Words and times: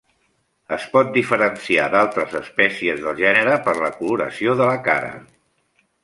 Es 0.75 0.85
pot 0.93 1.09
diferenciar 1.17 1.83
d'altres 1.95 2.33
espècies 2.39 3.03
del 3.03 3.19
gènere 3.23 3.57
per 3.67 3.75
la 3.81 3.91
coloració 3.99 4.57
de 4.63 4.71
la 4.71 4.79
cara. 4.89 5.13